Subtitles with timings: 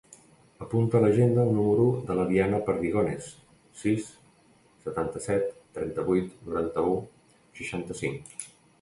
[0.65, 3.29] Apunta a l'agenda el número de la Diana Perdigones:
[3.83, 4.09] sis,
[4.89, 7.01] setanta-set, trenta-vuit, noranta-u,
[7.63, 8.39] seixanta-cinc.